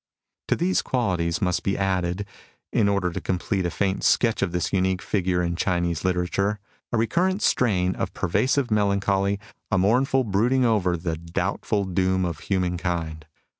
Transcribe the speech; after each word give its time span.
^ 0.43 0.47
To 0.47 0.55
these 0.55 0.81
qualities 0.81 1.43
must 1.43 1.61
be 1.61 1.77
added, 1.77 2.25
in 2.73 2.89
order 2.89 3.11
to 3.11 3.21
complete 3.21 3.67
a 3.67 3.69
faint 3.69 4.03
sketch 4.03 4.41
of 4.41 4.51
this 4.51 4.73
unique 4.73 4.99
figure 4.99 5.43
in 5.43 5.55
Chinese 5.55 6.03
literature, 6.03 6.57
a 6.91 6.97
recurrent 6.97 7.43
strain 7.43 7.95
of 7.95 8.11
pervasive 8.15 8.71
melancholy, 8.71 9.39
a 9.69 9.77
mournful 9.77 10.23
brooding 10.23 10.65
over 10.65 10.97
"the 10.97 11.17
doubtful 11.17 11.83
doom 11.85 12.25
of 12.25 12.39
human 12.39 12.79
kind." 12.79 13.27